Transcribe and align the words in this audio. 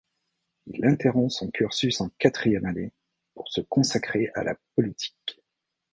Il 0.65 0.83
interrompt 0.83 1.29
son 1.29 1.51
cursus 1.51 2.01
en 2.01 2.09
quatrième 2.17 2.65
année 2.65 2.91
pour 3.35 3.47
se 3.51 3.61
consacrer 3.61 4.31
à 4.33 4.43
la 4.43 4.55
politique. 4.75 5.43